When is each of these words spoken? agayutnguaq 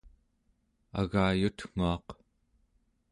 agayutnguaq 1.01 2.07